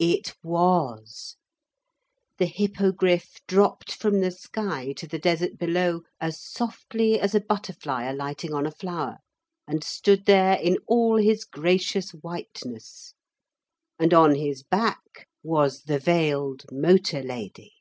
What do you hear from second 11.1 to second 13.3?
his gracious whiteness.